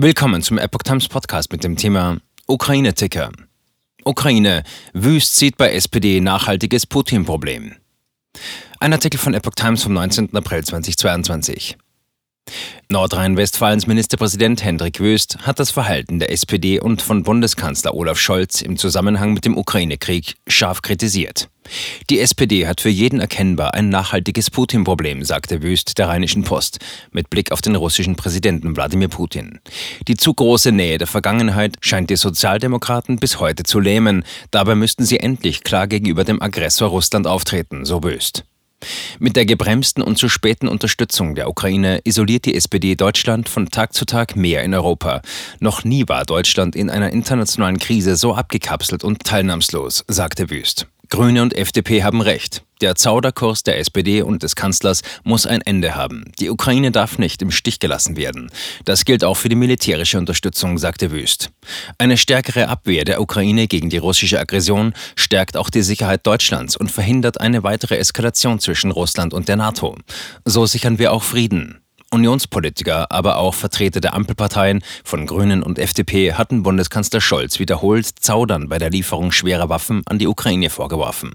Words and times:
Willkommen 0.00 0.42
zum 0.42 0.58
Epoch 0.58 0.84
Times 0.84 1.08
Podcast 1.08 1.50
mit 1.50 1.64
dem 1.64 1.74
Thema 1.74 2.18
Ukraine-Ticker. 2.46 3.32
Ukraine, 4.04 4.62
wüst 4.92 5.34
sieht 5.34 5.56
bei 5.56 5.72
SPD 5.72 6.20
nachhaltiges 6.20 6.86
Putin-Problem. 6.86 7.74
Ein 8.78 8.92
Artikel 8.92 9.18
von 9.18 9.34
Epoch 9.34 9.56
Times 9.56 9.82
vom 9.82 9.94
19. 9.94 10.36
April 10.36 10.62
2022. 10.62 11.76
Nordrhein-Westfalens 12.90 13.86
Ministerpräsident 13.86 14.64
Hendrik 14.64 14.98
Wüst 14.98 15.40
hat 15.42 15.58
das 15.58 15.70
Verhalten 15.70 16.20
der 16.20 16.32
SPD 16.32 16.80
und 16.80 17.02
von 17.02 17.22
Bundeskanzler 17.22 17.94
Olaf 17.94 18.18
Scholz 18.18 18.62
im 18.62 18.78
Zusammenhang 18.78 19.34
mit 19.34 19.44
dem 19.44 19.58
Ukraine-Krieg 19.58 20.36
scharf 20.46 20.80
kritisiert. 20.80 21.50
Die 22.08 22.18
SPD 22.18 22.66
hat 22.66 22.80
für 22.80 22.88
jeden 22.88 23.20
erkennbar 23.20 23.74
ein 23.74 23.90
nachhaltiges 23.90 24.50
Putin-Problem, 24.50 25.22
sagte 25.22 25.62
Wüst 25.62 25.98
der 25.98 26.08
Rheinischen 26.08 26.44
Post, 26.44 26.78
mit 27.12 27.28
Blick 27.28 27.52
auf 27.52 27.60
den 27.60 27.76
russischen 27.76 28.16
Präsidenten 28.16 28.74
Wladimir 28.74 29.08
Putin. 29.08 29.60
Die 30.06 30.16
zu 30.16 30.32
große 30.32 30.72
Nähe 30.72 30.96
der 30.96 31.06
Vergangenheit 31.06 31.76
scheint 31.82 32.08
die 32.08 32.16
Sozialdemokraten 32.16 33.18
bis 33.18 33.38
heute 33.38 33.64
zu 33.64 33.80
lähmen. 33.80 34.24
Dabei 34.50 34.74
müssten 34.74 35.04
sie 35.04 35.20
endlich 35.20 35.62
klar 35.62 35.88
gegenüber 35.88 36.24
dem 36.24 36.40
Aggressor 36.40 36.88
Russland 36.88 37.26
auftreten, 37.26 37.84
so 37.84 38.02
Wüst. 38.02 38.44
Mit 39.18 39.36
der 39.36 39.46
gebremsten 39.46 40.02
und 40.02 40.18
zu 40.18 40.28
späten 40.28 40.68
Unterstützung 40.68 41.34
der 41.34 41.48
Ukraine 41.48 42.00
isoliert 42.04 42.44
die 42.44 42.54
SPD 42.54 42.94
Deutschland 42.94 43.48
von 43.48 43.70
Tag 43.70 43.92
zu 43.92 44.04
Tag 44.04 44.36
mehr 44.36 44.62
in 44.62 44.74
Europa. 44.74 45.22
Noch 45.60 45.84
nie 45.84 46.04
war 46.06 46.24
Deutschland 46.24 46.76
in 46.76 46.90
einer 46.90 47.10
internationalen 47.10 47.78
Krise 47.78 48.16
so 48.16 48.34
abgekapselt 48.34 49.04
und 49.04 49.24
teilnahmslos, 49.24 50.04
sagte 50.08 50.50
Wüst. 50.50 50.86
Grüne 51.08 51.42
und 51.42 51.56
FDP 51.56 52.02
haben 52.02 52.20
recht. 52.20 52.64
Der 52.80 52.94
Zauderkurs 52.94 53.62
der 53.62 53.78
SPD 53.78 54.22
und 54.22 54.42
des 54.42 54.54
Kanzlers 54.54 55.02
muss 55.24 55.46
ein 55.46 55.62
Ende 55.62 55.96
haben. 55.96 56.30
Die 56.38 56.50
Ukraine 56.50 56.92
darf 56.92 57.18
nicht 57.18 57.42
im 57.42 57.50
Stich 57.50 57.80
gelassen 57.80 58.16
werden. 58.16 58.50
Das 58.84 59.04
gilt 59.04 59.24
auch 59.24 59.36
für 59.36 59.48
die 59.48 59.56
militärische 59.56 60.18
Unterstützung, 60.18 60.78
sagte 60.78 61.10
Wüst. 61.10 61.50
Eine 61.98 62.16
stärkere 62.16 62.68
Abwehr 62.68 63.04
der 63.04 63.20
Ukraine 63.20 63.66
gegen 63.66 63.90
die 63.90 63.98
russische 63.98 64.38
Aggression 64.38 64.92
stärkt 65.16 65.56
auch 65.56 65.70
die 65.70 65.82
Sicherheit 65.82 66.26
Deutschlands 66.26 66.76
und 66.76 66.90
verhindert 66.90 67.40
eine 67.40 67.62
weitere 67.64 67.96
Eskalation 67.96 68.60
zwischen 68.60 68.90
Russland 68.90 69.34
und 69.34 69.48
der 69.48 69.56
NATO. 69.56 69.96
So 70.44 70.66
sichern 70.66 70.98
wir 70.98 71.12
auch 71.12 71.22
Frieden. 71.22 71.80
Unionspolitiker, 72.10 73.10
aber 73.10 73.38
auch 73.38 73.54
Vertreter 73.54 74.00
der 74.00 74.14
Ampelparteien 74.14 74.82
von 75.04 75.26
Grünen 75.26 75.62
und 75.62 75.78
FDP 75.78 76.32
hatten 76.34 76.62
Bundeskanzler 76.62 77.20
Scholz 77.20 77.58
wiederholt 77.58 78.06
Zaudern 78.06 78.68
bei 78.68 78.78
der 78.78 78.90
Lieferung 78.90 79.32
schwerer 79.32 79.68
Waffen 79.68 80.02
an 80.06 80.18
die 80.18 80.26
Ukraine 80.26 80.70
vorgeworfen. 80.70 81.32